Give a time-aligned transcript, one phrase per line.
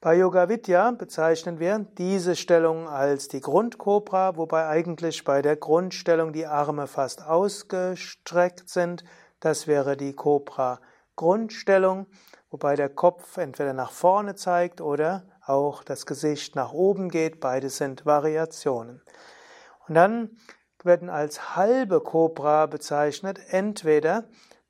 [0.00, 6.32] Bei Yoga Vidya bezeichnen wir diese Stellung als die Grundkobra, wobei eigentlich bei der Grundstellung
[6.32, 9.02] die Arme fast ausgestreckt sind.
[9.40, 10.78] Das wäre die Kobra
[11.16, 12.06] Grundstellung,
[12.50, 17.40] wobei der Kopf entweder nach vorne zeigt oder auch das Gesicht nach oben geht.
[17.40, 19.02] Beides sind Variationen.
[19.86, 20.36] Und dann
[20.82, 24.24] werden als halbe Kobra bezeichnet, entweder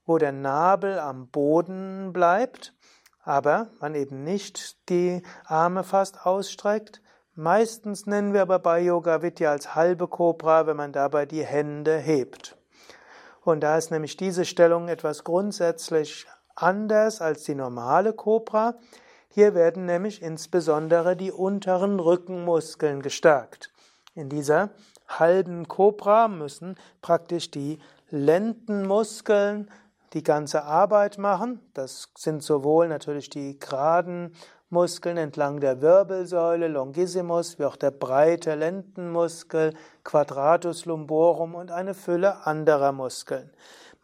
[0.04, 2.74] wo der Nabel am Boden bleibt,
[3.22, 7.02] aber man eben nicht die Arme fast ausstreckt.
[7.34, 11.98] Meistens nennen wir aber bei Yoga Vidya als halbe Kobra, wenn man dabei die Hände
[11.98, 12.56] hebt.
[13.42, 18.77] Und da ist nämlich diese Stellung etwas grundsätzlich anders als die normale Kobra.
[19.28, 23.70] Hier werden nämlich insbesondere die unteren Rückenmuskeln gestärkt.
[24.14, 24.70] In dieser
[25.08, 27.78] halben Kobra müssen praktisch die
[28.10, 29.70] Lendenmuskeln
[30.12, 31.60] die ganze Arbeit machen.
[31.74, 34.32] Das sind sowohl natürlich die geraden
[34.69, 42.47] Muskeln entlang der Wirbelsäule, Longissimus, wie auch der breite Lendenmuskel, Quadratus lumborum und eine Fülle
[42.47, 43.50] anderer Muskeln.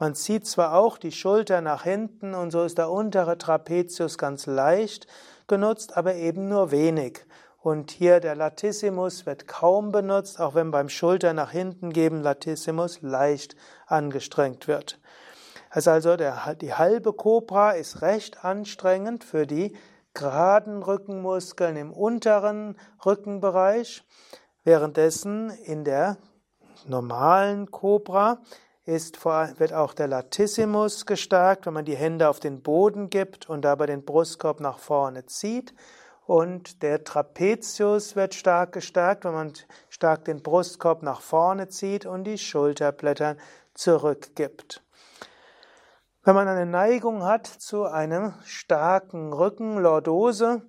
[0.03, 4.47] Man zieht zwar auch die Schulter nach hinten und so ist der untere Trapezius ganz
[4.47, 5.07] leicht
[5.47, 7.25] genutzt, aber eben nur wenig.
[7.61, 13.01] Und hier der Latissimus wird kaum benutzt, auch wenn beim Schulter nach hinten geben Latissimus
[13.01, 13.55] leicht
[13.87, 14.99] angestrengt wird.
[15.71, 19.77] Also der, die halbe Cobra ist recht anstrengend für die
[20.15, 22.77] geraden Rückenmuskeln im unteren
[23.07, 24.03] Rückenbereich,
[24.65, 26.17] währenddessen in der
[26.89, 28.41] normalen Cobra
[28.85, 33.49] ist vor, wird auch der Latissimus gestärkt, wenn man die Hände auf den Boden gibt
[33.49, 35.75] und dabei den Brustkorb nach vorne zieht.
[36.25, 39.53] Und der Trapezius wird stark gestärkt, wenn man
[39.89, 43.37] stark den Brustkorb nach vorne zieht und die Schulterblätter
[43.75, 44.83] zurückgibt.
[46.25, 50.63] Wenn man eine Neigung hat zu einem starken Rücken, Lordose,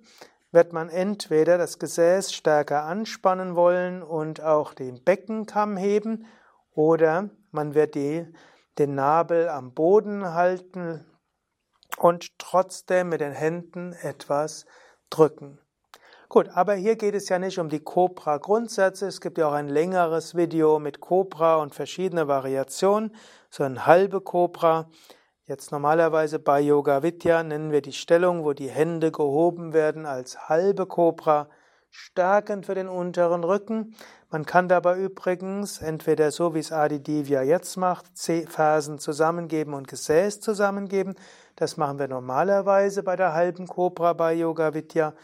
[0.50, 6.26] wird man entweder das Gesäß stärker anspannen wollen und auch den Beckenkamm heben
[6.74, 8.26] oder man wird die,
[8.78, 11.04] den Nabel am Boden halten
[11.96, 14.66] und trotzdem mit den Händen etwas
[15.10, 15.58] drücken.
[16.28, 19.06] Gut, aber hier geht es ja nicht um die Cobra-Grundsätze.
[19.06, 23.14] Es gibt ja auch ein längeres Video mit Cobra und verschiedene Variationen,
[23.50, 24.90] so ein halbe Cobra.
[25.46, 30.48] Jetzt normalerweise bei Yoga Vidya nennen wir die Stellung, wo die Hände gehoben werden, als
[30.48, 31.48] halbe Cobra
[31.96, 33.94] stärkend für den unteren Rücken.
[34.28, 38.06] Man kann dabei übrigens entweder so wie es Adi Divya jetzt macht,
[38.48, 41.14] Fersen zusammengeben und Gesäß zusammengeben.
[41.54, 45.14] Das machen wir normalerweise bei der halben Cobra bei Yoga Vidya.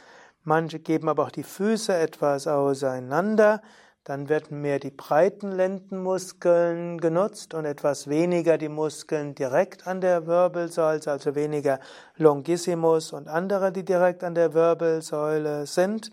[0.45, 3.63] Manche geben aber auch die Füße etwas auseinander.
[4.05, 10.29] Dann werden mehr die breiten Lendenmuskeln genutzt und etwas weniger die Muskeln direkt an der
[10.29, 11.81] Wirbelsäule, also weniger
[12.17, 16.13] Longissimus und andere, die direkt an der Wirbelsäule sind.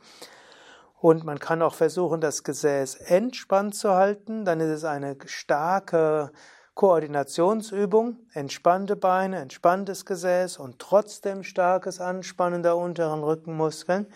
[1.00, 4.46] Und man kann auch versuchen, das Gesäß entspannt zu halten.
[4.46, 6.32] Dann ist es eine starke
[6.74, 8.18] Koordinationsübung.
[8.34, 14.08] Entspannte Beine, entspanntes Gesäß und trotzdem starkes Anspannen der unteren Rückenmuskeln.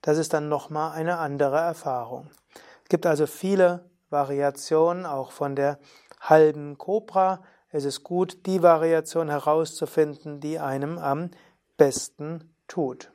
[0.00, 2.30] Das ist dann nochmal eine andere Erfahrung.
[2.82, 5.78] Es gibt also viele Variationen, auch von der
[6.20, 7.42] halben Cobra.
[7.70, 11.30] Es ist gut, die Variation herauszufinden, die einem am
[11.76, 13.13] besten tut.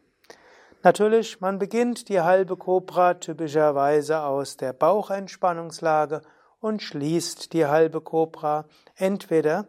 [0.81, 6.21] Natürlich, man beginnt die halbe Kobra typischerweise aus der Bauchentspannungslage
[6.61, 8.63] und schließt die halbe Kobra
[8.95, 9.67] entweder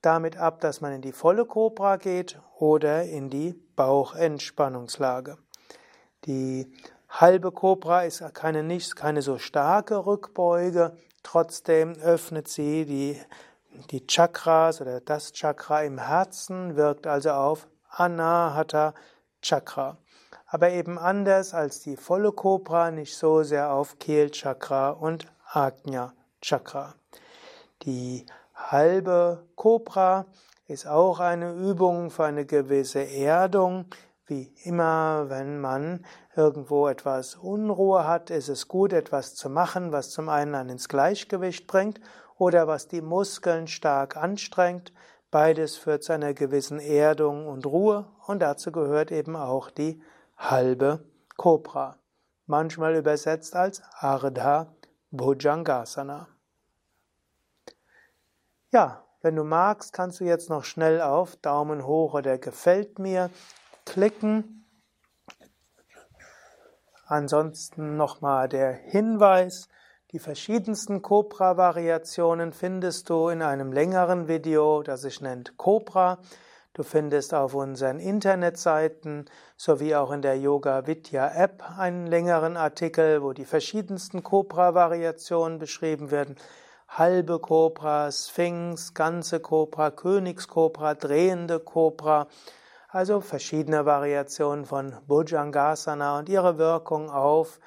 [0.00, 5.36] damit ab, dass man in die volle Kobra geht oder in die Bauchentspannungslage.
[6.24, 6.72] Die
[7.10, 13.20] halbe Kobra ist keine, nicht, keine so starke Rückbeuge, trotzdem öffnet sie die,
[13.90, 18.94] die Chakras oder das Chakra im Herzen, wirkt also auf Anahata
[19.42, 19.98] Chakra.
[20.46, 26.94] Aber eben anders als die volle Kobra, nicht so sehr auf Kehlchakra und Ajna Chakra.
[27.82, 30.26] Die halbe Kobra
[30.66, 33.86] ist auch eine Übung für eine gewisse Erdung.
[34.26, 36.04] Wie immer, wenn man
[36.36, 40.88] irgendwo etwas Unruhe hat, ist es gut, etwas zu machen, was zum einen einen ins
[40.88, 42.00] Gleichgewicht bringt
[42.38, 44.92] oder was die Muskeln stark anstrengt.
[45.30, 50.00] Beides führt zu einer gewissen Erdung und Ruhe und dazu gehört eben auch die
[50.36, 51.04] halbe
[51.36, 51.96] Kobra,
[52.46, 54.72] manchmal übersetzt als Ardha
[55.10, 56.28] Bhujangasana.
[58.70, 63.30] Ja, wenn du magst, kannst du jetzt noch schnell auf Daumen hoch oder gefällt mir
[63.84, 64.64] klicken.
[67.06, 69.68] Ansonsten nochmal der Hinweis,
[70.12, 76.18] die verschiedensten Cobra-Variationen findest du in einem längeren Video, das sich nennt Cobra.
[76.72, 79.24] Du findest auf unseren Internetseiten
[79.56, 86.12] sowie auch in der Yoga Vidya App einen längeren Artikel, wo die verschiedensten Cobra-Variationen beschrieben
[86.12, 86.36] werden.
[86.86, 92.28] Halbe Kobra, Sphinx, ganze Kobra, Königskobra, drehende Kobra,
[92.88, 97.58] also verschiedene Variationen von Bhujangasana und ihre Wirkung auf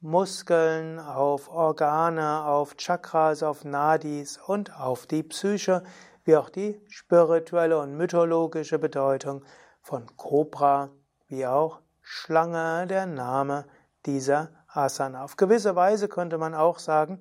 [0.00, 5.84] Muskeln, auf Organe, auf Chakras, auf Nadis und auf die Psyche,
[6.28, 9.42] wie auch die spirituelle und mythologische Bedeutung
[9.80, 10.90] von Kobra,
[11.26, 13.64] wie auch Schlange, der Name
[14.04, 15.24] dieser Asana.
[15.24, 17.18] Auf gewisse Weise könnte man auch sagen,